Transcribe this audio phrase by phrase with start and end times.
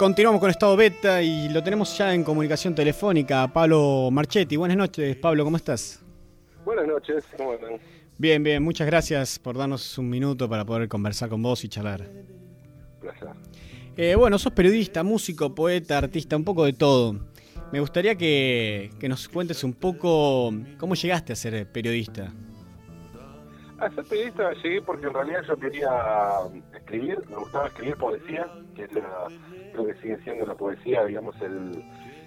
[0.00, 4.56] continuamos con Estado Beta y lo tenemos ya en comunicación telefónica a Pablo Marchetti.
[4.56, 6.02] Buenas noches, Pablo, ¿cómo estás?
[6.64, 7.78] Buenas noches, ¿cómo están?
[8.16, 12.08] Bien, bien, muchas gracias por darnos un minuto para poder conversar con vos y charlar.
[12.98, 13.28] Placer.
[13.94, 17.20] Eh, bueno, sos periodista, músico, poeta, artista, un poco de todo.
[17.70, 22.32] Me gustaría que, que nos cuentes un poco cómo llegaste a ser periodista.
[23.80, 25.90] A ser periodista llegué porque en realidad yo quería
[26.74, 29.28] escribir, me gustaba escribir poesía, que es la,
[29.74, 31.82] que sigue siendo la poesía, digamos, el,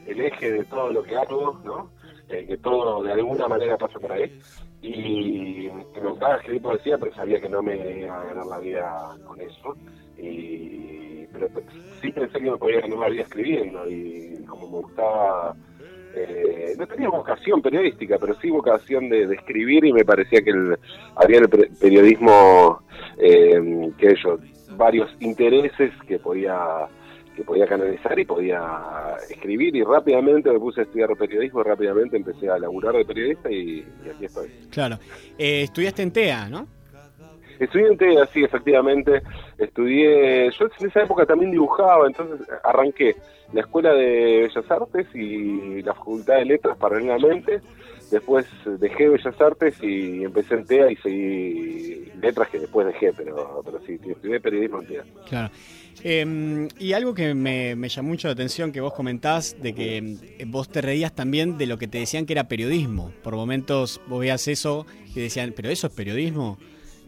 [0.08, 1.92] el eje de todo lo que hago, ¿no?
[2.30, 4.40] Eh, que todo de alguna manera pasa por ahí.
[4.82, 9.18] Y me gustaba escribir poesía, pero sabía que no me iba a ganar la vida
[9.26, 9.78] con eso.
[10.18, 11.48] Y, pero
[12.02, 13.88] sí pensé que me podía ganar la vida escribiendo.
[13.88, 15.56] Y como me gustaba
[16.16, 20.78] eh, no tenía vocación periodística, pero sí vocación de, escribir y me parecía que el,
[21.16, 22.82] había el periodismo
[23.18, 24.40] eh, que ellos
[24.76, 26.88] varios intereses que podía
[27.36, 28.62] que podía canalizar y podía
[29.28, 33.84] escribir y rápidamente me puse a estudiar periodismo rápidamente empecé a laburar de periodista y,
[34.06, 34.50] y aquí estoy.
[34.70, 35.00] Claro.
[35.38, 36.68] Eh, estudiaste en TEA, ¿no?
[37.64, 39.22] Estudié en TEA, sí, efectivamente.
[39.58, 43.16] Estudié, yo en esa época también dibujaba, entonces arranqué
[43.54, 47.62] la Escuela de Bellas Artes y la Facultad de Letras paralelamente.
[48.12, 48.46] Después
[48.80, 53.80] dejé Bellas Artes y empecé en TEA y seguí letras que después dejé, pero, pero
[53.86, 55.04] sí, estudié periodismo en TEA.
[55.28, 55.54] Claro.
[56.04, 59.98] Eh, y algo que me, me llamó mucho la atención que vos comentás, de que
[59.98, 63.12] eh, vos te reías también de lo que te decían que era periodismo.
[63.24, 66.58] Por momentos vos veías eso y decían, pero eso es periodismo.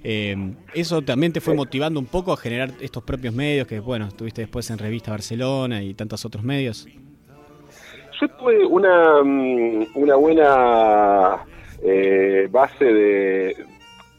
[0.08, 0.36] Eh,
[0.76, 4.42] eso también te fue motivando un poco a generar estos propios medios que, bueno, estuviste
[4.42, 6.88] después en Revista Barcelona y tantos otros medios.
[8.22, 11.38] Yo tuve una, mm, una buena
[11.82, 13.56] eh, base de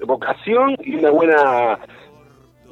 [0.04, 1.78] vocación y una buena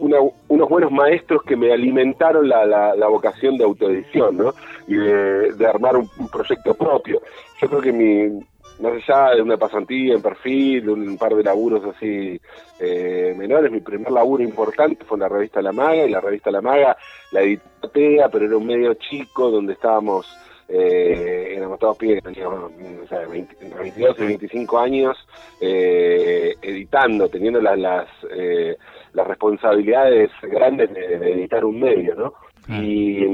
[0.00, 4.52] una- unos buenos maestros que me alimentaron la, la, la vocación de autoedición, ¿no?
[4.88, 7.20] Y de, armar un proyecto propio.
[7.62, 8.44] Yo creo que mi,
[8.80, 12.40] más allá de una pasantía en perfil, un par de laburos así
[12.80, 16.50] eh, menores, mi primer laburo importante fue en la revista La Maga, y la revista
[16.50, 16.96] La Maga
[17.32, 20.26] la editó TEA, pero era un medio chico donde estábamos
[20.68, 21.44] eh,
[21.78, 22.72] todos pibes que teníamos
[23.10, 25.16] 20, entre 22 y 25 años
[25.60, 28.76] eh, editando, teniendo las las, eh,
[29.12, 32.34] las responsabilidades grandes de, de editar un medio, ¿no?
[32.68, 33.24] Y,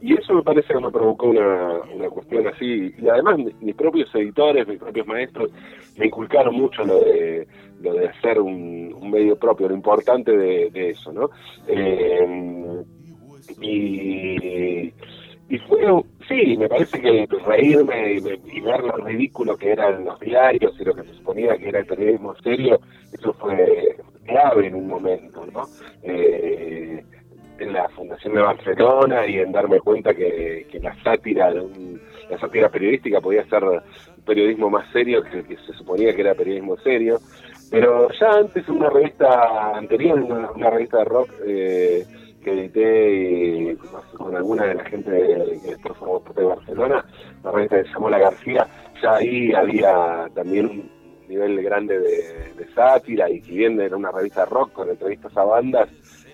[0.00, 2.94] y eso me parece que me provocó una, una cuestión así.
[2.96, 5.50] Y además mi- mis propios editores, mis propios maestros,
[5.96, 7.46] me inculcaron mucho lo de,
[7.80, 11.30] lo de hacer un, medio propio, lo importante de, eso, ¿no?
[11.68, 12.84] Eh,
[13.60, 14.92] y,
[15.48, 15.80] y fue,
[16.28, 20.84] sí, me parece que reírme y, y ver lo ridículo que eran los diarios y
[20.84, 22.80] lo que se suponía que era el periodismo serio,
[23.12, 25.66] eso fue clave en un momento, ¿no?
[26.02, 27.02] Eh,
[27.58, 32.00] en la Fundación de Barcelona y en darme cuenta que, que la sátira de un-
[32.30, 33.62] la sátira periodística podía ser
[34.24, 37.18] periodismo más serio que el que se suponía que era periodismo serio.
[37.70, 42.04] Pero ya antes, una revista anterior, una, revista de rock eh,
[42.42, 43.76] que edité
[44.16, 47.04] con alguna de la gente que después formó de Barcelona,
[47.42, 48.66] una revista que se llamó La García,
[49.02, 50.90] ya ahí había también un
[51.28, 55.44] nivel grande de, sátira y si bien era una revista de rock con entrevistas a
[55.44, 55.88] bandas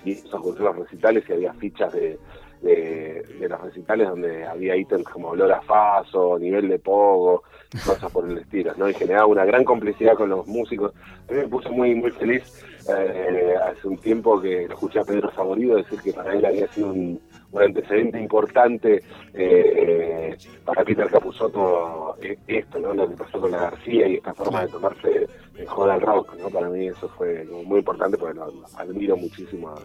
[0.05, 2.19] y esos con los recitales y había fichas de,
[2.63, 7.43] de, de los recitales donde había ítems como olor a faso, nivel de pogo,
[7.85, 8.89] cosas por el estilo, ¿no?
[8.89, 10.93] Y generaba una gran complicidad con los músicos.
[11.29, 15.31] A mí me puse muy muy feliz eh, hace un tiempo que escuché a Pedro
[15.33, 17.21] Saborido decir que para él había sido un,
[17.53, 19.03] un antecedente importante
[19.35, 22.95] eh, para Peter Capusotto eh, esto, ¿no?
[22.95, 25.27] Lo que pasó con la García y esta forma de tomarse
[25.57, 26.51] en joda al rock, ¿no?
[26.51, 29.79] Para mí eso fue muy importante porque lo, lo admiro muchísimo a,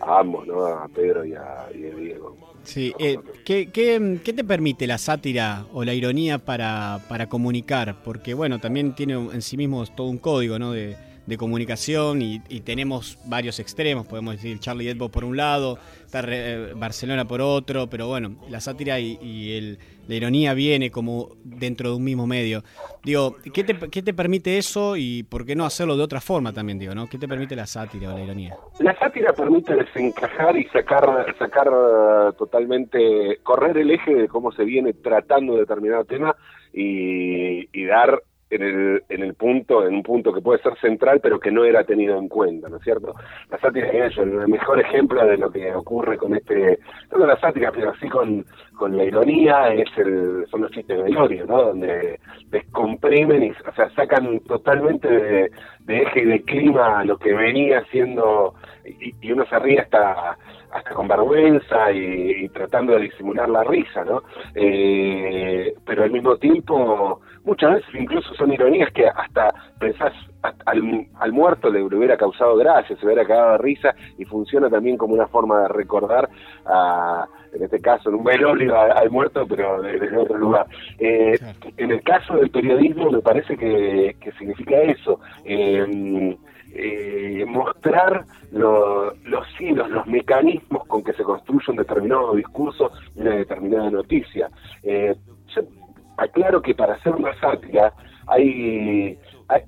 [0.00, 0.66] a ambos, ¿no?
[0.66, 2.36] A Pedro y a, y a Diego.
[2.64, 8.02] Sí, eh, ¿qué, qué, qué te permite la sátira o la ironía para, para comunicar?
[8.02, 10.72] Porque, bueno, también tiene en sí mismo todo un código ¿no?
[10.72, 10.96] de,
[11.26, 15.78] de comunicación y, y tenemos varios extremos, podemos decir Charlie Hebdo por un lado,
[16.12, 21.90] Re- Barcelona por otro, pero bueno, la sátira y, el, la ironía viene como dentro
[21.90, 22.62] de un mismo medio.
[23.02, 26.52] Digo, ¿qué te, ¿qué te permite eso y por qué no hacerlo de otra forma
[26.52, 27.08] también, digo, ¿no?
[27.08, 28.54] ¿Qué te permite la sátira o la ironía?
[28.80, 34.64] La sátira permite desencajar y sacar, sacar eh, totalmente, correr el eje de cómo se
[34.64, 36.36] viene tratando determinado tema
[36.72, 41.40] y dar en el, en el punto, en un punto que puede ser central, pero
[41.40, 43.14] que no era tenido en cuenta, ¿no es cierto?
[43.50, 46.78] La sátira es el mejor ejemplo de lo que ocurre con este,
[47.10, 48.44] no con la sátira, pero así con,
[48.76, 51.62] con la ironía, es el, son los chistes de Iorio, ¿no?
[51.62, 52.20] Donde
[52.50, 55.50] descomprimen y, o sea, sacan totalmente de,
[55.80, 58.54] de eje y de clima lo que venía siendo,
[58.84, 60.36] y, y uno se ríe hasta,
[60.74, 64.24] hasta con vergüenza y, tratando de disimular la risa, ¿no?
[64.54, 70.12] Eh, pero al mismo tiempo, muchas veces incluso son ironías que hasta pensás
[70.42, 74.96] al, al, muerto le hubiera causado gracia, se hubiera cagado de risa y funciona también
[74.96, 76.28] como una forma de recordar
[76.66, 80.66] a en este caso en un velorio al, muerto, pero desde otro lugar.
[80.98, 81.38] Eh,
[81.76, 86.36] en el caso del periodismo me parece que, significa eso, eh,
[86.74, 93.36] eh, mostrar los hilos, los mecanismos con que se construye un determinado discurso y una
[93.36, 94.50] determinada noticia.
[96.16, 97.92] Aclaro que para hacer una sátira
[98.26, 99.18] hay,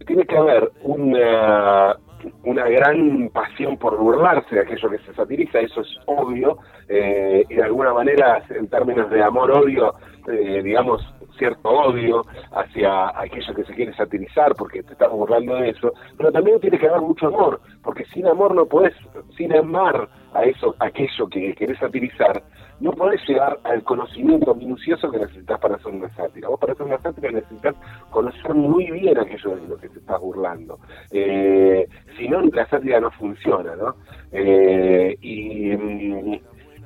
[0.07, 1.97] tiene que haber una
[2.45, 6.59] una gran pasión por burlarse de aquello que se satiriza, eso es obvio,
[6.89, 9.95] eh, y de alguna manera, en términos de amor-odio,
[10.29, 11.03] eh, digamos,
[11.39, 16.33] cierto odio hacia aquello que se quiere satirizar porque te estás burlando de eso, pero
[16.33, 18.95] también tiene que haber mucho amor, porque sin amor no podés,
[19.37, 22.43] sin amar a eso, aquello que querés satirizar,
[22.81, 26.49] no podés llegar al conocimiento minucioso que necesitas para hacer una sátira.
[26.49, 27.75] Vos para hacer una sátira necesitas
[28.11, 30.79] conocer muy bien aquello de lo que te estás burlando.
[31.11, 31.87] Eh,
[32.17, 33.95] si no, la sátira no funciona, ¿no?
[34.33, 35.73] Eh, y,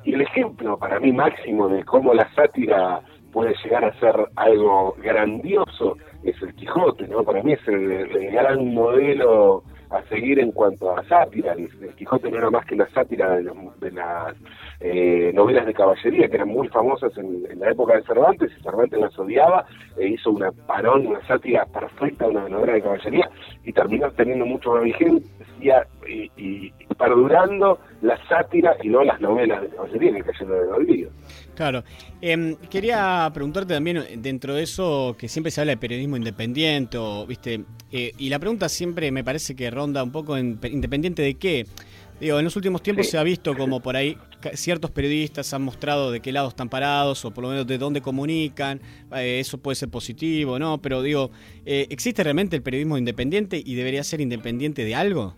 [0.03, 3.01] y el ejemplo para mí máximo de cómo la sátira
[3.31, 7.23] puede llegar a ser algo grandioso es el Quijote, ¿no?
[7.23, 11.53] Para mí es el gran modelo a seguir en cuanto a sátira.
[11.53, 14.35] El, Quijote no era más que la sátira de, las
[14.79, 18.99] eh, novelas de caballería, que eran muy famosas en, la época de Cervantes, y Cervantes
[18.99, 19.65] las odiaba,
[19.97, 23.29] e hizo una parón, una sátira perfecta de una novela de caballería,
[23.63, 29.61] y terminó teniendo mucho más vigencia y, y, perdurando la sátira y no las novelas
[29.61, 31.11] de caballería que cayeron en el olvido.
[31.55, 31.83] Claro.
[32.21, 37.61] Em, quería preguntarte también, dentro de eso, que siempre se habla de periodismo independiente, ¿viste?
[37.91, 41.65] Eh, y la pregunta siempre me parece que ronda un poco en, independiente de qué.
[42.19, 44.15] Digo, en los últimos tiempos se ha visto como por ahí
[44.53, 48.01] ciertos periodistas han mostrado de qué lado están parados o por lo menos de dónde
[48.01, 48.79] comunican.
[49.15, 50.79] Eh, eso puede ser positivo, ¿no?
[50.79, 51.31] Pero digo,
[51.65, 55.35] eh, ¿existe realmente el periodismo independiente y debería ser independiente de algo?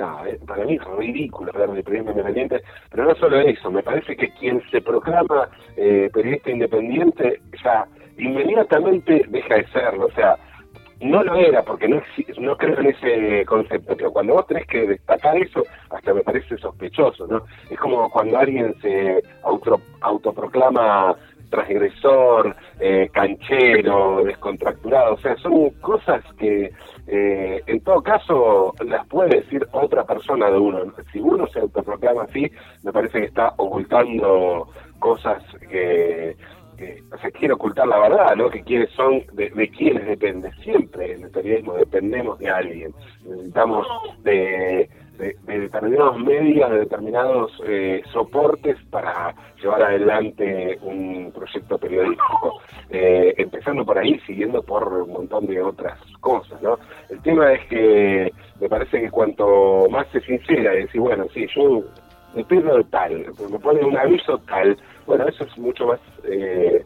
[0.00, 4.16] No, para mí es ridículo hablar de periodismo independiente, pero no solo eso, me parece
[4.16, 7.86] que quien se proclama eh, periodista independiente ya
[8.16, 10.38] inmediatamente deja de serlo, o sea,
[11.02, 12.00] no lo era porque no
[12.38, 16.56] no creo en ese concepto, pero cuando vos tenés que destacar eso, hasta me parece
[16.56, 17.44] sospechoso, ¿no?
[17.68, 21.14] Es como cuando alguien se auto, autoproclama
[21.50, 26.70] transgresor, eh, canchero, descontracturado, o sea, son cosas que
[27.06, 30.80] eh, en todo caso las puede decir otra persona de uno.
[31.12, 32.50] Si uno se autoproclama así,
[32.82, 34.68] me parece que está ocultando
[34.98, 36.36] cosas que,
[36.78, 38.48] sea, quiere ocultar la verdad, ¿no?
[38.48, 40.50] Que quiénes son, de, de quiénes depende.
[40.62, 42.94] Siempre en el periodismo dependemos de alguien.
[43.24, 43.86] Necesitamos
[44.22, 44.88] de
[45.20, 52.60] de, determinados medios, de determinados eh, soportes para llevar adelante un proyecto periodístico.
[52.88, 56.78] Eh, empezando por ahí, siguiendo por un montón de otras cosas, ¿no?
[57.08, 61.46] El tema es que me parece que cuanto más se sincera y decir, bueno, sí,
[61.54, 61.82] yo
[62.34, 66.84] dependo de tal, me pone un aviso tal, bueno, eso es mucho más, eh,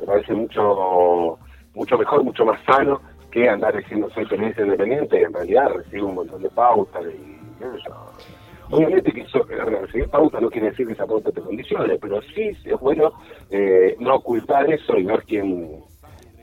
[0.00, 1.38] me parece mucho
[1.74, 3.00] mucho mejor, mucho más sano
[3.34, 7.34] que andar diciendo soy periodista independiente, en realidad recibo un montón de pautas y
[8.70, 12.52] Obviamente que eso, recibir pautas no quiere decir que esa pauta te condicione, pero sí
[12.64, 13.12] es bueno
[13.50, 15.80] eh, no ocultar eso y ver quién,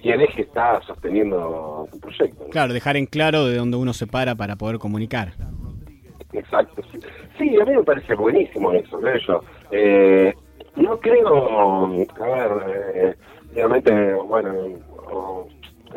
[0.01, 2.45] quién es que está sosteniendo tu proyecto.
[2.51, 5.33] Claro, dejar en claro de dónde uno se para para poder comunicar.
[6.33, 6.83] Exacto.
[7.37, 9.41] Sí, a mí me parece buenísimo eso, ¿no?
[9.71, 10.33] Eh,
[10.75, 13.15] no creo, a ver, eh,
[13.53, 14.51] realmente, bueno,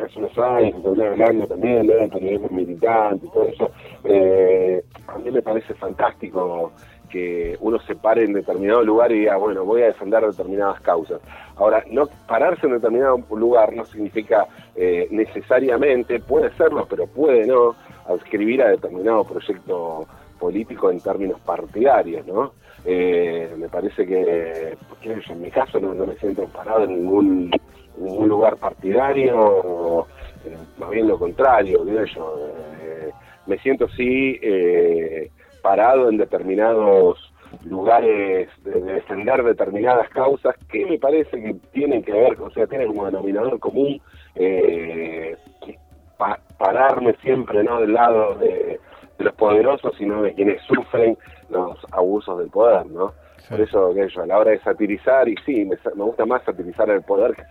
[0.03, 3.71] hace unos años, se hablando también del periodismo militante y todo eso,
[4.03, 6.71] eh, a mí me parece fantástico
[7.09, 11.21] que uno se pare en determinado lugar y diga, bueno, voy a defender determinadas causas.
[11.55, 17.75] Ahora, no pararse en determinado lugar no significa eh, necesariamente, puede serlo, pero puede no,
[18.07, 20.05] adscribir a determinado proyecto
[20.39, 22.51] político en términos partidarios, ¿no?
[22.83, 27.51] Eh, me parece que, en mi caso no, no me siento parado en ningún
[27.97, 30.07] ningún lugar partidario,
[30.45, 32.37] eh, más bien lo contrario, yo.
[32.81, 33.11] Eh,
[33.45, 35.29] me siento sí eh,
[35.61, 37.31] parado en determinados
[37.63, 42.87] lugares de, defender determinadas causas que me parece que tienen que ver, o sea, tienen
[42.87, 44.01] como denominador común
[46.57, 48.79] pararme siempre no del lado de,
[49.17, 51.17] de los poderosos, sino de quienes sufren
[51.49, 53.13] los abusos del poder, ¿no?
[53.49, 57.35] Por eso, a la hora de satirizar, y sí, me, gusta más satirizar el poder
[57.35, 57.43] que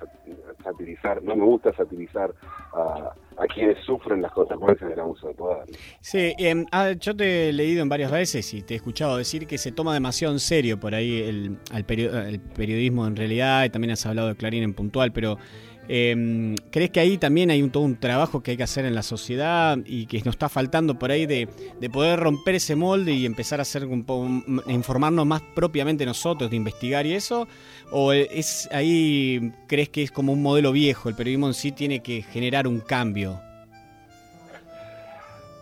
[0.63, 2.33] satirizar, no me gusta satirizar
[2.75, 3.13] a,
[3.53, 5.65] quienes sufren las consecuencias del abuso de poder.
[6.01, 6.35] Sí,
[6.73, 9.71] ah, yo te he leído en varias veces y te he escuchado decir que se
[9.71, 14.29] toma demasiado en serio por ahí el, el periodismo en realidad, y también has hablado
[14.29, 15.39] de Clarín en puntual, pero
[15.89, 18.95] eh, ¿Crees que ahí también hay un, todo un trabajo que hay que hacer en
[18.95, 21.49] la sociedad y que nos está faltando por ahí de,
[21.93, 24.27] poder romper ese molde y empezar a hacer un poco,
[24.67, 27.47] informarnos más propiamente nosotros, de investigar y eso?
[27.91, 31.09] ¿O es ahí crees que es como un modelo viejo?
[31.09, 33.41] El periodismo en sí tiene que generar un cambio.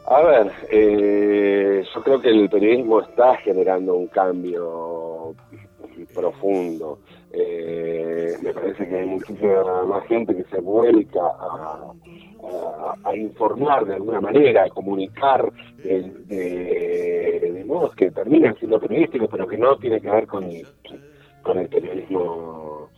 [0.07, 5.35] A ver, eh, yo creo que el periodismo está generando un cambio
[6.15, 6.99] profundo.
[7.35, 11.93] Eh, me parece que hay muchísima más gente que se vuelca a,
[13.15, 15.51] informar de alguna manera, a comunicar
[15.83, 20.51] de, modos que terminan siendo periodísticos, pero que no tiene que ver con,
[21.43, 22.89] con el periodismo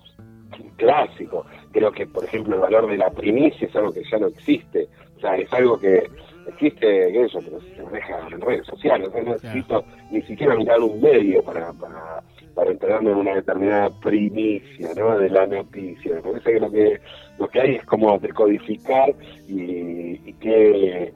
[0.76, 1.44] clásico.
[1.72, 4.88] Creo que, por ejemplo, el valor de la primicia es algo que ya no existe.
[5.16, 6.08] O sea, es algo que
[6.48, 9.10] existe eso, pero se maneja en redes sociales.
[9.12, 12.22] no necesito ni siquiera mirar un medio para, para,
[12.54, 15.18] para enterarme de una determinada primicia ¿no?
[15.18, 16.14] de la noticia.
[16.16, 17.00] Me parece que lo que,
[17.38, 19.14] lo que hay es como decodificar
[19.48, 21.12] y, y que,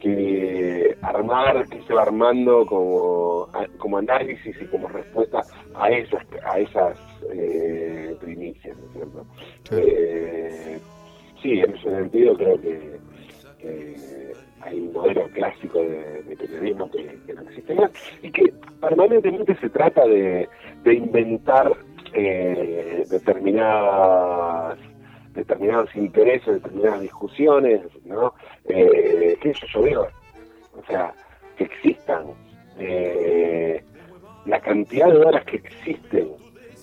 [0.00, 5.42] que armar, que se va armando como, como análisis y como respuesta
[5.74, 6.98] a esas, a esas
[7.32, 9.26] eh, primicias, ¿no
[9.78, 10.78] eh,
[11.40, 13.00] sí, en ese sentido creo que
[14.62, 17.90] hay un modelo clásico de, periodismo que, no existe más
[18.22, 20.48] y que permanentemente se trata de,
[20.84, 21.72] inventar
[22.14, 24.78] eh, determinadas
[25.34, 28.34] determinados intereses, determinadas discusiones, ¿no?
[28.66, 30.08] Eh, ¿Qué eso yo veo?
[30.78, 31.14] O sea,
[31.56, 32.26] que existan
[32.78, 33.82] eh,
[34.44, 36.32] la cantidad de horas que existen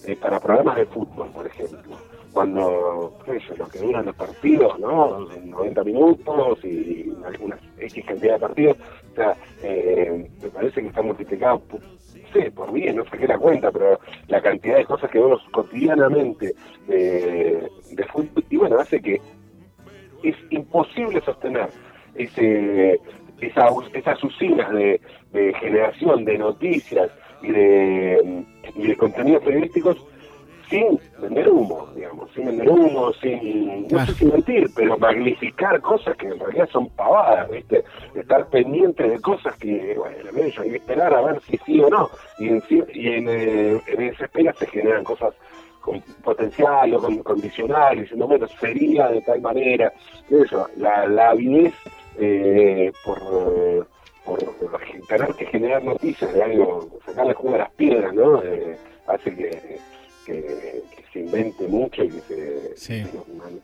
[0.08, 5.28] eh, para programas de fútbol, por ejemplo cuando, eso, lo que duran los partidos, ¿no?
[5.44, 7.59] 90 minutos y algunas
[7.90, 8.78] X cantidad de partidos,
[9.12, 11.80] o sea, eh, me parece que está multiplicado, no
[12.34, 16.54] sé, por bien, no saqué la cuenta, pero la cantidad de cosas que vemos cotidianamente
[16.88, 17.70] de,
[18.12, 19.20] fútbol, y bueno, hace que
[20.24, 21.70] es imposible sostener
[22.16, 23.00] ese,
[23.42, 27.10] esa, esas usinas de, de generación de noticias
[27.42, 29.98] y de, y de contenidos periodísticos
[30.70, 36.16] sin vender humo, digamos, sin vender humo, sin, no sé si mentir, pero magnificar cosas
[36.18, 37.84] que en realidad son pavadas, ¿viste?
[38.14, 42.10] Estar pendiente de cosas que, bueno, hay que esperar a ver si sí o no,
[42.38, 45.34] y en, y en, eh, en esa espera se generan cosas
[45.82, 49.92] con potencial o con condicional, diciendo, bueno, sería de tal manera,
[50.30, 51.74] eso, la, la avidez
[52.20, 53.20] eh, por,
[54.26, 54.40] por,
[55.08, 58.44] tener que generar noticias de algo, sacarle jugo a las piedras, ¿no?
[58.44, 59.80] Eh, hace que
[60.30, 63.08] que, se invente mucho y que se,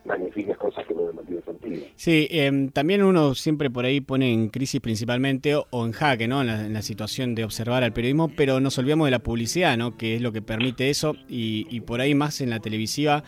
[0.04, 1.86] magnifique cosas que no tienen sentido.
[1.96, 6.42] Sí, em, también uno siempre por ahí pone en crisis principalmente o, en jaque, ¿no?
[6.42, 9.96] En la, situación de observar al periodismo, pero nos olvidamos de la publicidad, ¿no?
[9.96, 13.24] Que es lo que permite eso y, por ahí más en la televisiva.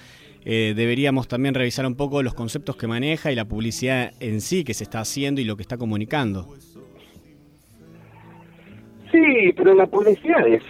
[0.46, 4.64] Eh, deberíamos también revisar un poco los conceptos que maneja y la publicidad en sí
[4.64, 6.48] que se está haciendo y lo que está comunicando.
[9.12, 10.64] Sí, pero la publicidad es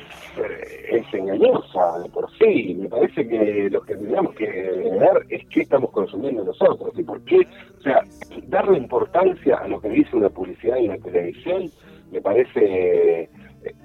[0.90, 2.76] es engañosa de por sí.
[2.80, 7.22] Me parece que lo que tendríamos que ver es qué estamos consumiendo nosotros y por
[7.26, 7.48] qué.
[7.78, 8.04] O sea,
[8.48, 11.72] darle importancia a lo que dice una publicidad y una televisión
[12.12, 13.30] me parece, eh,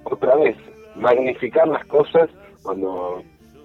[0.04, 0.56] otra vez,
[0.96, 2.30] magnificar las cosas
[2.62, 3.22] cuando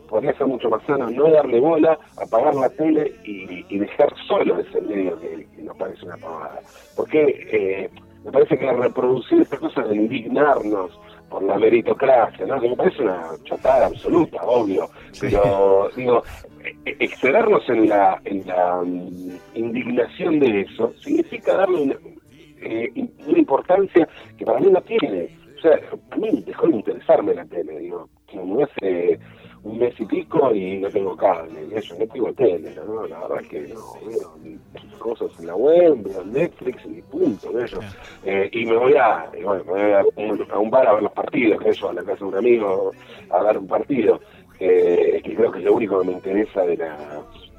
[0.09, 4.81] podría ser mucho más sano no darle bola, apagar la tele y, dejar solo ese
[4.81, 6.61] medio que, nos parece una pavada.
[6.95, 7.89] Porque eh,
[8.23, 10.97] me parece que reproducir estas cosas de indignarnos,
[11.37, 12.59] por la meritocracia, ¿no?
[12.59, 14.89] Que me parece una chatada absoluta, obvio.
[15.19, 16.23] Pero, digo,
[16.63, 21.95] e-, excedernos en la, en la mm, indignación de eso significa darle una,
[22.61, 22.91] eh,
[23.27, 25.29] una importancia que para mí no tiene.
[25.57, 25.79] O sea,
[26.11, 29.19] a mí dejó de interesarme la tele, digo, no hace
[29.67, 33.05] un mes y pico y no tengo cable, eso, no tengo tele, ¿no?
[33.07, 34.59] La verdad es que no, veo
[34.97, 37.79] cosas en la web, veo Netflix y punto, eso.
[38.23, 41.63] Eh, y me voy a, bueno, me voy a un, bar a ver los partidos,
[41.65, 42.91] eso, a la casa de un amigo
[43.29, 44.19] a ver un partido,
[44.57, 46.97] que creo que es lo único que me interesa de la,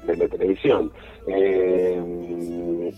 [0.05, 0.91] de la televisión.
[1.27, 2.91] Eh,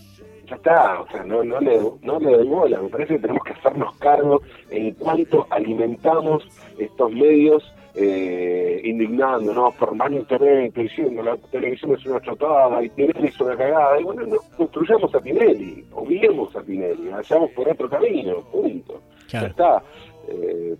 [0.46, 3.44] ya está, o sea, no, no, le, no le doy bola, me parece que tenemos
[3.44, 6.46] que hacernos cargo en cuanto alimentamos
[6.78, 7.62] estos medios
[7.94, 9.70] eh, indignando, ¿no?
[9.72, 14.00] Por mal internet, diciendo la televisión es una chotada y Tinelli es una cagada.
[14.00, 19.00] Y bueno, no, construyamos a Tinelli, obviemos a Tinelli, vayamos por otro camino, punto.
[19.28, 19.82] Ya está.
[20.28, 20.76] Eh,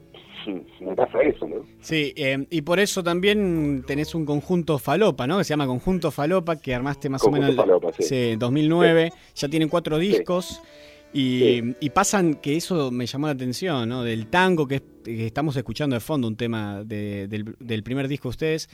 [0.81, 1.65] me pasa eso, ¿no?
[1.81, 5.39] Sí, eh, y por eso también tenés un conjunto Falopa, ¿no?
[5.39, 7.55] Que se llama Conjunto Falopa, que armaste más o menos
[8.11, 9.13] en 2009.
[9.35, 10.61] Ya tienen cuatro discos.
[11.15, 14.03] Y, pasan, que eso me llamó la atención, ¿no?
[14.03, 18.69] Del tango, que, estamos escuchando de fondo, un tema del, primer disco de ustedes.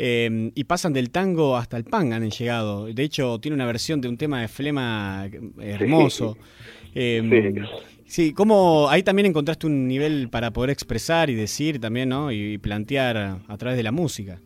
[0.00, 2.86] Eh, y pasan del tango hasta el punk, han llegado.
[2.86, 5.28] De hecho, tiene una versión de un tema de Flema
[5.60, 6.36] hermoso.
[6.94, 7.54] Eh,
[8.08, 12.32] Sí, ¿cómo ahí también encontraste un nivel para poder expresar y decir también, ¿no?
[12.32, 14.40] Y plantear a través de la música.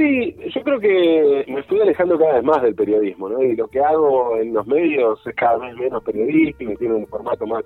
[0.00, 3.42] Sí, yo creo que me estoy alejando cada vez más del periodismo, ¿no?
[3.42, 7.46] Y lo que hago en los medios es cada vez menos periodístico, tiene un formato
[7.46, 7.62] más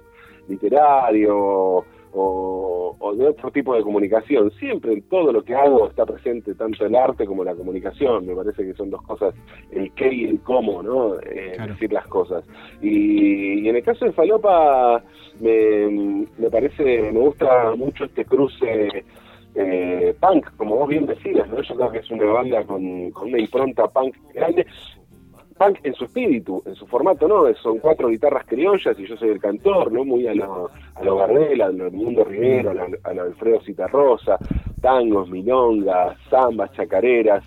[0.48, 4.50] literario, o, de otro tipo de comunicación.
[4.58, 8.26] Siempre en todo lo que hago está presente tanto el arte como la comunicación.
[8.26, 9.32] Me parece que son dos cosas,
[9.70, 11.14] el qué y el cómo, ¿no?
[11.20, 12.44] Eh, decir las cosas.
[12.82, 15.04] Y, en el caso de Falopa,
[15.38, 19.04] me, me parece, me gusta mucho este cruce.
[19.54, 21.60] Eh, punk, como vos bien decías, ¿no?
[21.60, 24.66] Yo creo que es una banda con, con una impronta punk grande
[25.56, 27.52] punk en su espíritu, en su formato, ¿no?
[27.54, 30.04] Son cuatro guitarras criollas y yo soy el cantor, ¿no?
[30.04, 34.38] Muy a lo, a lo Gardel, a lo Mundo Rivero, a lo Alfredo Citarrosa,
[34.80, 37.44] tangos, milongas, zambas, chacareras,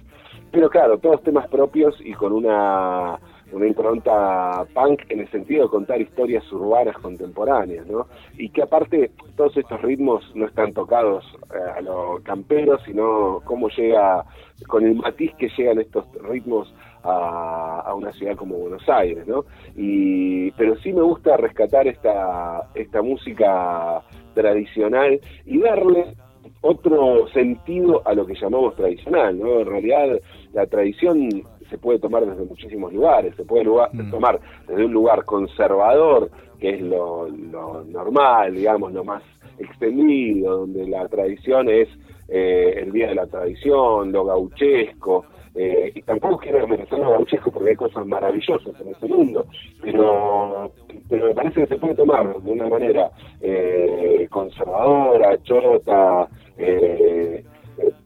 [0.51, 3.19] pero claro, todos temas propios y con una,
[3.51, 8.07] una impronta punk en el sentido de contar historias urbanas contemporáneas, ¿no?
[8.37, 11.23] Y que aparte todos estos ritmos no están tocados
[11.53, 14.25] eh, a lo campero, sino cómo llega,
[14.67, 16.73] con el matiz que llegan estos ritmos
[17.03, 19.45] a, una ciudad como Buenos Aires, ¿no?
[19.75, 24.01] Y, pero sí me gusta rescatar esta, esta música
[24.33, 26.15] tradicional y darle
[26.61, 29.61] otro sentido a lo que llamamos tradicional, ¿no?
[29.61, 30.19] En realidad
[30.53, 31.29] la tradición
[31.69, 34.11] se puede tomar desde muchísimos lugares, se puede mm.
[34.11, 39.23] tomar desde un lugar conservador, que es lo, normal, digamos, lo más
[39.59, 41.87] extendido, donde la tradición es
[42.27, 45.25] eh, el día de la tradición, lo gauchesco,
[45.59, 49.47] eh, y tampoco quiero merecer a Gauchesco porque hay cosas maravillosas en este mundo,
[49.81, 50.71] pero,
[51.09, 53.09] pero me parece que se puede tomar de una manera
[53.41, 57.43] eh, conservadora, chota, eh,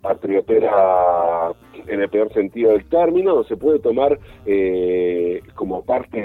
[0.02, 1.52] patriotera
[1.88, 6.22] en el peor sentido del término, se puede tomar eh, como parte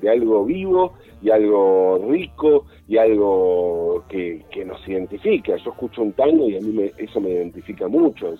[0.00, 5.56] de, algo vivo y algo rico y algo que, nos identifica.
[5.56, 8.34] Yo escucho un tango y a mí me, eso me identifica mucho,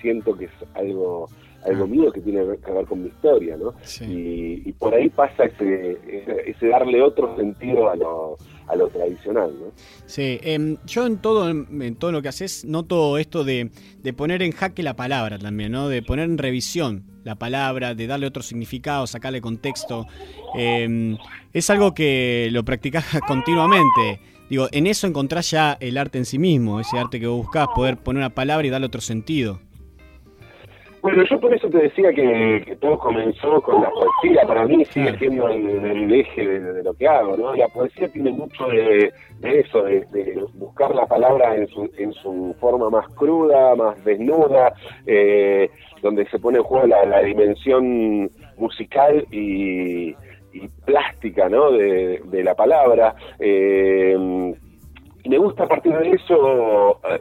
[0.00, 1.28] siento que es algo
[1.66, 3.74] algo mío que tiene que ver con mi historia, ¿no?
[4.00, 5.98] Y, por ahí pasa ese,
[6.46, 8.36] ese, darle otro sentido a lo,
[8.68, 9.72] a lo tradicional, ¿no?
[10.06, 13.70] Sí, em, yo en todo, en todo lo que haces noto esto de,
[14.02, 15.88] de poner en jaque la palabra también, ¿no?
[15.88, 20.06] De poner en revisión la palabra, de darle otro significado, sacarle contexto.
[20.54, 21.18] Em,
[21.52, 24.20] es algo que lo practicás continuamente.
[24.48, 27.66] Digo, en eso encontrás ya el arte en sí mismo, ese arte que vos buscás,
[27.74, 29.60] poder poner una palabra y darle otro sentido.
[31.06, 34.44] Bueno, yo por eso te decía que, todo comenzó con la poesía.
[34.44, 37.54] Para mí sigue siendo el, eje de, lo que hago, ¿no?
[37.54, 42.90] La poesía tiene mucho de, eso, de, buscar la palabra en su, en su forma
[42.90, 44.74] más cruda, más desnuda,
[45.06, 45.70] eh,
[46.02, 50.12] donde se pone en juego la, dimensión musical y,
[50.84, 51.70] plástica, ¿no?
[51.70, 53.14] De, la palabra.
[53.38, 54.16] Eh,
[55.22, 57.20] y me gusta a partir de eso eh,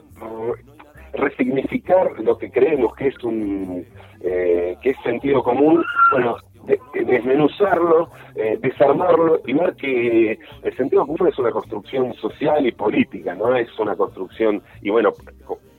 [1.17, 3.85] resignificar lo que creemos que es un
[4.21, 6.37] eh, que es sentido común, bueno,
[6.93, 13.35] desmenuzarlo, eh, desarmarlo y ver que el sentido común es una construcción social y política,
[13.35, 15.13] no es una construcción, y bueno,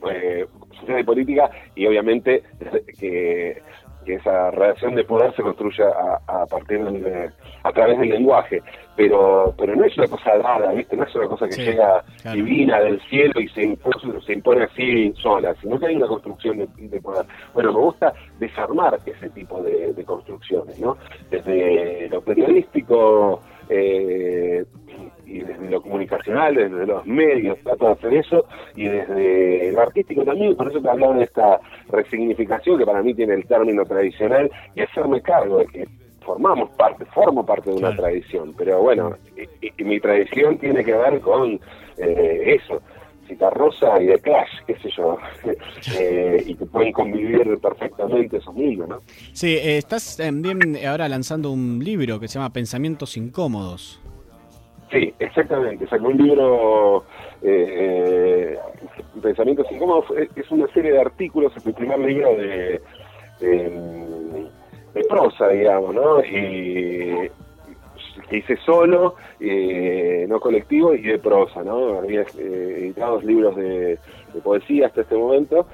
[0.09, 0.45] eh,
[0.79, 2.43] social y política, y obviamente
[2.97, 3.61] que
[4.07, 5.85] que esa relación de poder se construya
[6.27, 7.29] a, partir de,
[7.63, 8.63] a través del lenguaje.
[8.95, 12.79] Pero pero no es una cosa dada viste no es una cosa que llega divina
[12.79, 17.01] del cielo y se impone, se impone así sola sino que hay una construcción de,
[17.01, 17.25] poder.
[17.53, 20.97] Bueno me gusta desarmar ese tipo de, de construcciones no
[21.29, 24.65] desde lo periodístico eh,
[25.27, 30.23] y desde lo comunicacional, desde los medios, trato de hacer eso, y desde lo artístico
[30.23, 31.59] también, por eso te hablaba de esta
[31.89, 35.87] resignificación que para mí tiene el término tradicional, y hacerme cargo de que
[36.25, 39.15] formamos parte, formo parte de una tradición, pero bueno,
[39.61, 41.59] y, mi tradición tiene que ver con
[41.97, 42.81] eh, eso,
[43.51, 45.17] Rosa y de Clash, qué sé yo,
[45.99, 49.01] eh, y que pueden convivir perfectamente esos mismos, ¿no?
[49.33, 54.01] Sí, eh, estás también ahora lanzando un libro que se llama Pensamientos Incómodos.
[54.91, 55.85] Sí, exactamente.
[55.87, 57.03] Sacó un libro,
[57.41, 58.57] eh,
[59.21, 62.81] Pensamientos Incómodos, es una serie de artículos, es mi primer libro de,
[65.09, 66.23] prosa, digamos, ¿no?
[66.23, 67.29] Y
[68.29, 71.99] que hice solo, eh, no colectivo y de prosa, ¿no?
[71.99, 73.97] Había eh, editado libros de,
[74.43, 75.65] poesía hasta este momento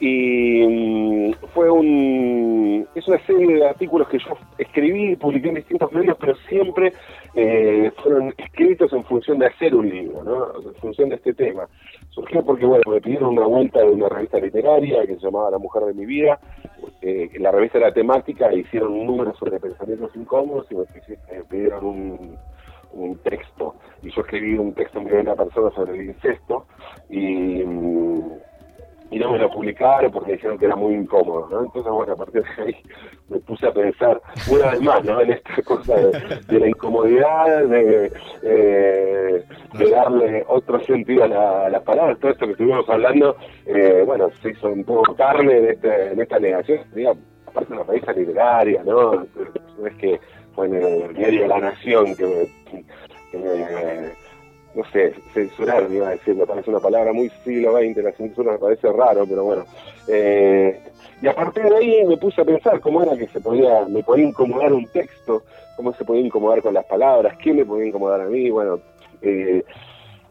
[0.00, 5.54] y mm, fue un es una serie de artículos que yo escribí y publiqué en
[5.56, 6.92] distintos medios pero siempre
[7.34, 10.68] eh, fueron escritos en función de hacer un libro ¿no?
[10.68, 11.68] en función de este tema
[12.10, 15.58] surgió porque bueno me pidieron una vuelta de una revista literaria que se llamaba La
[15.58, 16.40] Mujer de mi vida
[17.00, 21.84] eh, la revista era temática e hicieron un número sobre pensamientos incómodos y me pidieron
[21.84, 22.36] un,
[22.94, 26.66] un texto y yo escribí un texto muy buena persona sobre el incesto
[27.08, 28.22] y mm,
[29.14, 31.62] y no me lo publicaron porque dijeron que era muy incómodo, ¿no?
[31.62, 32.76] Entonces, bueno, a partir de ahí
[33.28, 35.20] me puse a pensar una vez más, ¿no?
[35.20, 39.44] En esta cosa de, la incomodidad, de, eh,
[39.78, 44.30] de, darle otro sentido a la, las palabras, todo esto que estuvimos hablando, eh, bueno,
[44.42, 47.12] se hizo un poco carne en, este, en esta negación, diga,
[47.46, 49.14] aparte de una revista literaria, ¿no?
[49.78, 50.18] No es que
[50.56, 52.48] fue en el diario La Nación que
[53.30, 54.23] que me
[54.74, 58.12] no sé, censurar, me iba a decir, me parece una palabra muy siglo XX, la
[58.12, 59.64] censura me parece raro, pero bueno.
[60.08, 60.80] Eh,
[61.22, 64.02] y a partir de ahí me puse a pensar cómo era que se podía, me
[64.02, 65.42] podía incomodar un texto,
[65.76, 68.80] cómo se podía incomodar con las palabras, quién me podía incomodar a mí, bueno,
[69.22, 69.64] eh,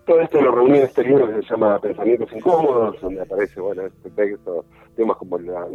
[0.06, 3.84] todo esto lo reuní en este libro que se llama Pensamientos Incómodos, donde aparece, bueno,
[3.84, 5.66] este texto, temas como la,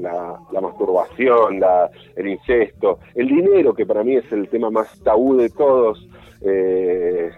[0.52, 5.36] la, masturbación, la, el incesto, el dinero, que para mí es el tema más tabú
[5.36, 6.06] de todos,
[6.42, 7.30] eh,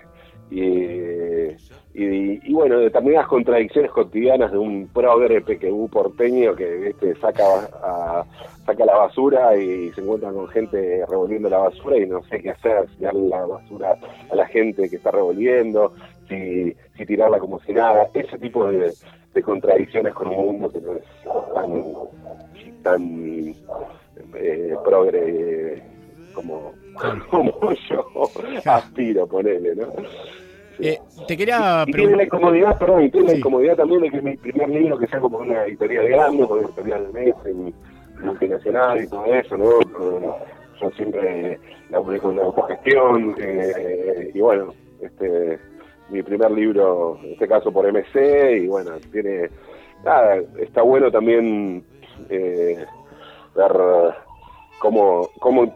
[0.51, 1.57] y,
[1.95, 7.45] y, bueno, determinadas contradicciones cotidianas de un progre PQU porteño que este, saca,
[7.83, 8.25] a,
[8.65, 12.51] saca la basura y se encuentra con gente revolviendo la basura y no sé qué
[12.51, 13.99] hacer, si darle la basura
[14.31, 15.93] a la gente que está revolviendo,
[16.29, 18.93] si, si tirarla como si nada, ese tipo de,
[19.45, 21.05] contradicciones con un mundo que no es
[21.55, 21.85] tan,
[22.83, 23.55] tan
[24.35, 25.83] eh, progre
[26.35, 26.73] como,
[27.31, 28.07] como yo.
[28.65, 29.89] Aspiro, ponele, ¿no?
[30.83, 34.23] Eh, te quería y, tiene la incomodidad, perdón, y tiene la incomodidad también de que
[34.23, 37.07] mi primer libro que sea como una editorial grande, una editorial
[37.45, 37.75] en
[38.23, 39.79] multinacional y todo eso, ¿no?
[40.81, 41.59] Yo siempre
[41.91, 44.73] laburé con la autogestión eh, y bueno,
[45.03, 45.59] este
[46.11, 49.49] mi primer libro, en este caso por MC, y bueno, tiene,
[50.05, 51.85] nada, está bueno también
[52.29, 52.85] eh,
[53.55, 53.73] ver
[54.81, 55.73] cómo, cómo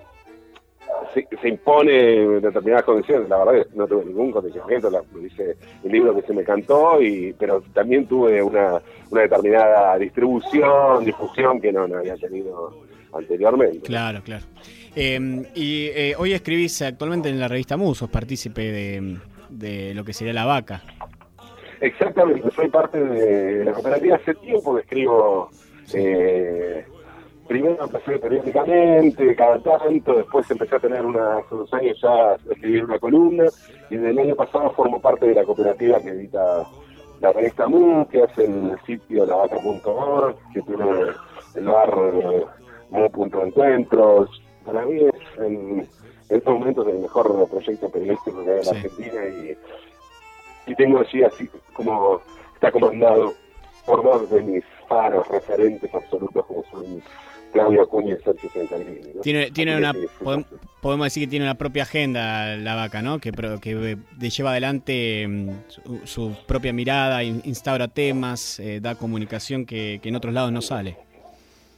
[1.12, 1.92] se, impone
[2.40, 3.28] determinadas condiciones.
[3.28, 6.44] La verdad es que no tuve ningún condicionamiento, la, hice un libro que se me
[6.44, 12.82] cantó, y pero también tuve una, una determinada distribución, difusión que no, no había tenido
[13.12, 13.80] anteriormente.
[13.80, 14.44] Claro, claro.
[14.96, 19.18] Em, y eh, hoy escribís actualmente en la revista Musos, partícipe de,
[19.50, 20.82] de lo que sería La Vaca.
[21.80, 25.50] Exactamente, soy parte de la cooperativa hace tiempo que escribo
[25.92, 26.84] eh,
[27.46, 32.84] primero empecé periódicamente, cada tanto, después empecé a tener una, hace unos años ya escribir
[32.84, 33.44] una columna,
[33.90, 36.66] y desde el año pasado formo parte de la cooperativa que edita
[37.20, 40.84] la revista Mu, que hace el sitio lavaca.org, que tiene
[41.54, 42.44] el bar eh,
[42.90, 44.42] Mu.encuentros.
[44.64, 45.88] Para mí es en,
[46.28, 51.22] estos momentos el mejor proyecto periodístico que hay en la Argentina y, y tengo así,
[51.22, 52.20] así como
[52.54, 53.34] está comandado
[53.86, 57.02] por dos de mis faros referentes absolutos como son
[57.54, 58.50] Claudio Acuña y Sergio
[59.22, 59.94] Tiene, tiene una,
[60.82, 63.20] podemos decir que tiene una propia agenda la vaca, ¿no?
[63.20, 65.50] Que, que lleva adelante mm,
[66.02, 70.96] su, propia mirada, instaura temas, eh, da comunicación que, que en otros lados no sale.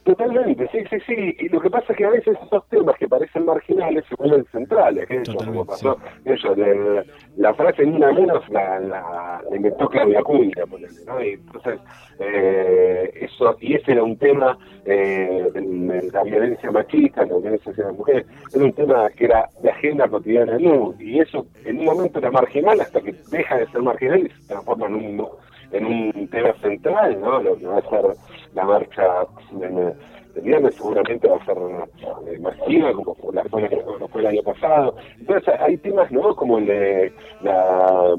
[0.07, 1.35] Totalmente, sí, sí, sí.
[1.37, 4.45] Y lo que pasa es que a veces esos temas que parecen marginales se vuelven
[4.53, 5.05] centrales.
[5.09, 7.03] Eso, como pasó, eso, de,
[7.35, 10.63] la frase ni una menos la, la, inventó Claudia Acuña,
[11.07, 11.21] ¿no?
[11.21, 11.81] Y entonces,
[12.19, 17.87] eh, eso, y ese era un tema eh, de, la violencia machista, la violencia hacia
[17.87, 20.93] las mujeres, era un tema que era de agenda cotidiana ¿no?
[20.99, 24.47] y eso en un momento era marginal hasta que deja de ser marginal y se
[24.47, 25.27] transforma en un
[25.71, 27.41] en un tema central, ¿no?
[27.41, 28.05] Lo que va a ser
[28.53, 29.03] la marcha
[29.51, 29.93] de,
[30.41, 33.69] viernes seguramente va a ser eh, masiva, como fue, la, fue,
[34.11, 34.95] fue el año pasado.
[35.19, 36.35] Entonces hay temas, ¿no?
[36.35, 38.15] Como el de la,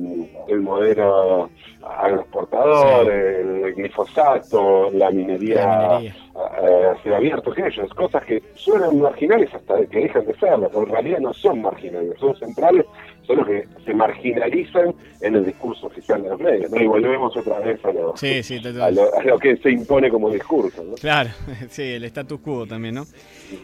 [0.48, 1.48] el modelo
[1.82, 6.14] agroexportador, el glifosato, la minería, la minería.
[6.62, 11.18] Eh, abierto, aquellos, cosas que suenan marginales hasta que dejan de serlo, pero en realidad
[11.20, 12.84] no son marginales, son centrales
[13.28, 16.80] son los que se marginalizan en el discurso oficial de los medios, ¿no?
[16.80, 20.94] Y volvemos otra vez a lo, a lo, que se impone como discurso, ¿no?
[20.94, 21.30] Claro,
[21.68, 23.04] sí, el status quo también, ¿no?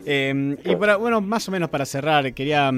[0.04, 2.70] Eh, y para, bueno, más o menos para cerrar, quería,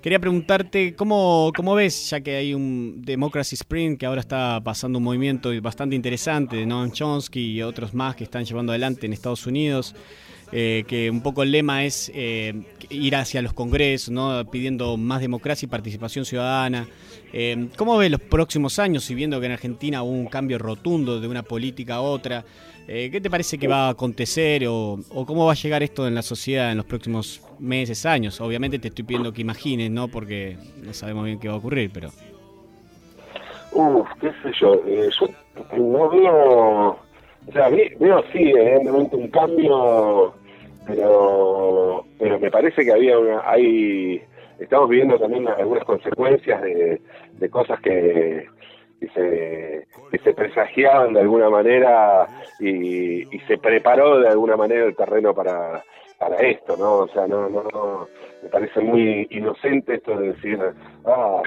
[0.00, 4.98] quería preguntarte cómo, cómo ves, ya que hay un Democracy Spring que ahora está pasando
[4.98, 9.12] un movimiento bastante interesante de Noam Chomsky y otros más que están llevando adelante en
[9.12, 9.94] Estados Unidos.
[10.52, 14.44] Eh, que un poco el lema es eh, ir hacia los congresos, ¿no?
[14.50, 16.88] pidiendo más democracia y participación ciudadana.
[17.32, 21.20] Eh, ¿Cómo ve los próximos años, y viendo que en Argentina hubo un cambio rotundo
[21.20, 22.44] de una política a otra?
[22.86, 26.22] ¿Qué te parece que va a acontecer o, cómo va a llegar esto en la
[26.22, 28.40] sociedad en los próximos meses, años?
[28.40, 30.08] Obviamente te estoy pidiendo que imagines, ¿no?
[30.08, 32.10] Porque no sabemos bien qué va a ocurrir, pero...
[33.70, 35.28] Uf, qué sé yo, yo
[35.76, 36.98] no veo
[37.46, 40.34] o sea, veo sí, evidentemente un cambio,
[40.86, 44.22] pero pero me parece que había una, hay,
[44.58, 47.00] estamos viviendo también algunas consecuencias de,
[47.32, 48.46] de cosas que,
[49.00, 52.26] que se, que se presagiaban de alguna manera
[52.58, 55.82] y, y se preparó de alguna manera el terreno para,
[56.20, 56.98] para esto, ¿no?
[56.98, 58.06] O sea, no, no, no,
[58.42, 60.60] me parece muy inocente esto de decir,
[61.06, 61.42] ah,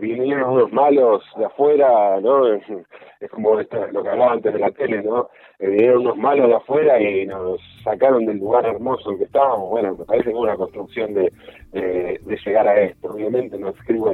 [0.00, 2.52] vinieron unos malos de afuera, ¿no?
[2.52, 2.64] Es,
[3.30, 3.68] como lo
[4.02, 5.28] que hablaba antes de la tele, ¿no?
[5.60, 9.70] Eh, vinieron unos malos de afuera y nos sacaron del lugar hermoso en que estábamos.
[9.70, 11.32] Bueno, me parece una construcción de,
[11.70, 13.12] de, llegar a esto.
[13.12, 14.12] Obviamente no escribo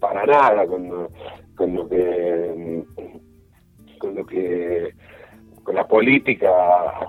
[0.00, 1.08] para nada con,
[1.56, 2.84] con lo que
[3.98, 4.94] con lo que
[5.62, 6.50] con la política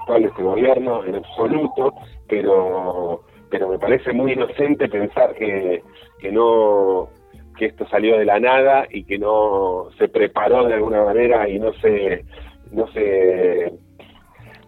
[0.03, 1.93] actual de este gobierno en absoluto,
[2.27, 5.83] pero pero me parece muy inocente pensar que,
[6.19, 7.07] que no
[7.55, 11.59] que esto salió de la nada y que no se preparó de alguna manera y
[11.59, 12.25] no se
[12.71, 13.71] no se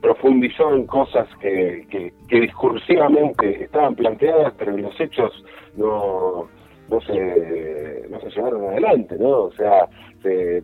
[0.02, 5.32] profundizó en cosas que, que, discursivamente estaban planteadas pero los hechos
[5.76, 6.48] no
[6.88, 9.88] no se no se llevaron adelante no o sea
[10.22, 10.62] se,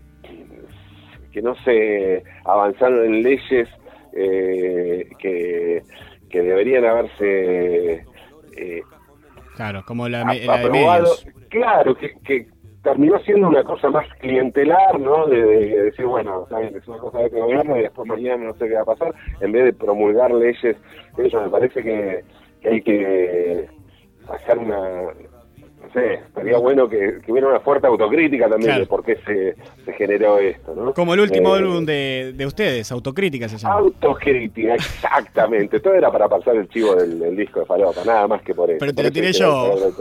[1.32, 3.68] que no se avanzaron en leyes
[4.14, 5.84] eh, que,
[6.30, 8.06] que deberían haberse
[8.58, 8.82] eh,
[9.56, 11.04] claro como la, de
[11.50, 12.48] claro que, que
[12.84, 15.28] terminó siendo una cosa más clientelar, ¿no?
[15.28, 15.44] De,
[15.84, 16.76] decir, bueno, ¿saben?
[16.76, 19.14] es una cosa de este gobierno y después mañana no sé qué va a pasar,
[19.40, 20.78] en vez de promulgar leyes,
[21.18, 22.24] eso me parece que,
[22.62, 23.70] que hay que
[24.30, 25.04] hacer una,
[25.94, 30.40] sé, estaría bueno que, hubiera una fuerte autocrítica también de por qué se, se, generó
[30.40, 30.94] esto, ¿no?
[30.94, 33.76] Como el último eh, álbum de, de, ustedes, Autocrítica se llama.
[33.76, 35.80] Autocrítica, exactamente.
[35.80, 38.80] Todo era para pasar el chivo del, disco de Falopa, nada más que por eso.
[38.80, 39.74] Pero te lo tiré yo.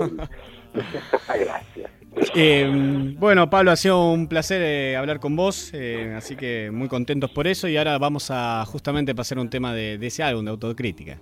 [0.72, 1.90] Gracias.
[2.34, 6.88] Eh, bueno, Pablo, ha sido un placer eh, hablar con vos, eh, así que muy
[6.88, 10.44] contentos por eso y ahora vamos a justamente pasar un tema de, de ese álbum
[10.44, 11.18] de autocrítica.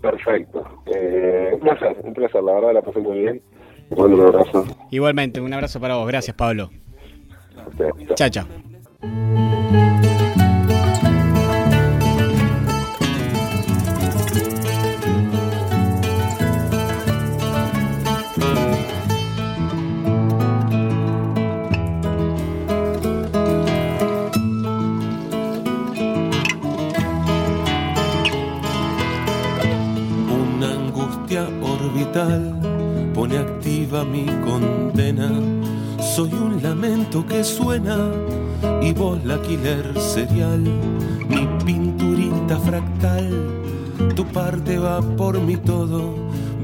[0.00, 0.64] Perfecto.
[0.86, 3.42] un placer, un placer, la verdad la pasé muy bien
[3.90, 4.66] un abrazo.
[4.90, 6.06] Igualmente, un abrazo para vos.
[6.06, 6.70] Gracias, Pablo.
[8.14, 8.46] Chao, chao.
[37.48, 38.10] Suena
[38.82, 40.62] y vos la killer serial,
[41.28, 43.28] mi pinturita fractal.
[44.14, 46.14] Tu parte va por mi todo,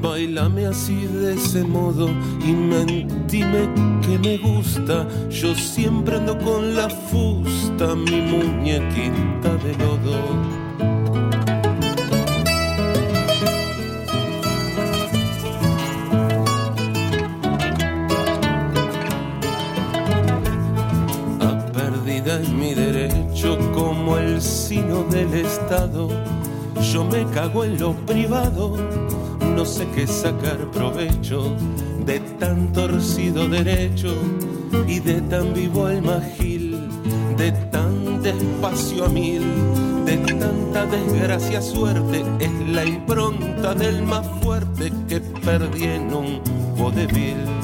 [0.03, 2.09] bailame así de ese modo
[2.47, 3.69] y mentime
[4.03, 5.09] que me gusta.
[5.31, 10.64] Yo siempre ando con la fusta, mi muñequita de lodo.
[24.83, 26.09] Del Estado.
[26.93, 28.77] Yo me cago en lo privado,
[29.55, 31.55] no sé qué sacar provecho
[32.05, 34.13] de tan torcido derecho
[34.89, 36.81] y de tan vivo el magil,
[37.37, 39.43] de tan despacio a mil,
[40.05, 46.41] de tanta desgracia suerte, es la impronta del más fuerte que perdí en un
[46.77, 47.64] vodevil.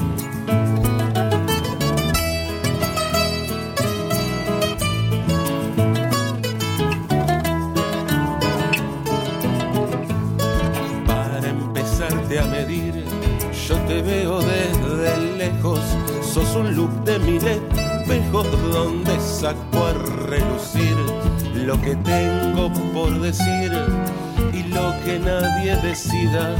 [16.33, 19.93] Sos un look de mil espejos donde saco a
[20.29, 20.95] relucir
[21.53, 23.71] lo que tengo por decir
[24.53, 26.55] y lo que nadie decida.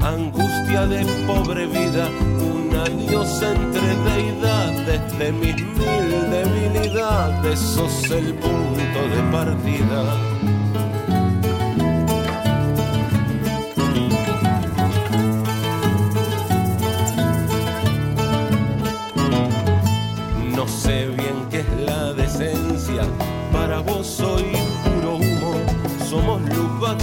[0.00, 2.08] Angustia de pobre vida,
[2.38, 10.65] un adiós entre deidades de mis mil debilidades, sos el punto de partida.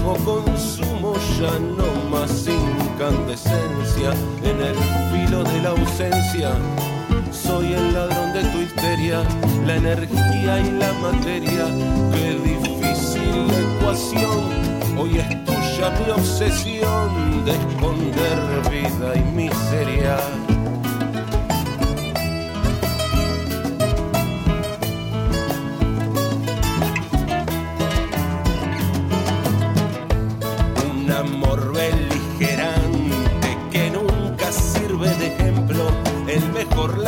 [0.03, 4.11] Bajo consumo, ya no más incandescencia
[4.43, 4.75] en el
[5.11, 6.51] filo de la ausencia.
[7.31, 9.23] Soy el ladrón de tu histeria,
[9.65, 11.65] la energía y la materia.
[12.13, 13.47] Qué difícil
[13.79, 14.97] ecuación.
[14.97, 20.17] Hoy es tuya mi obsesión de esconder vida y miseria.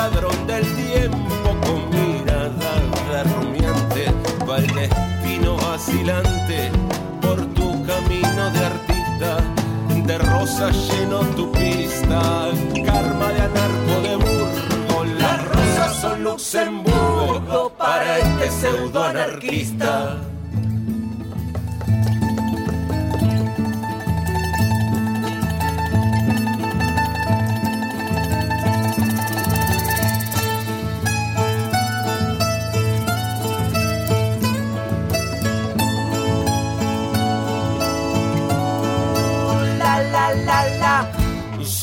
[0.10, 2.74] Ladrón del tiempo con mirada
[3.12, 4.06] de rumiante,
[4.48, 6.72] va el destino vacilante
[7.22, 9.38] por tu camino de artista,
[10.06, 12.22] de rosa lleno tu pista,
[12.86, 20.18] karma de anarco de burgo, las rosas son Luxemburgo para este pseudo anarquista.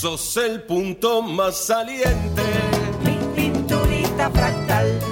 [0.03, 2.43] Sos el punto más saliente.
[3.05, 5.12] Mi pinturita fractal.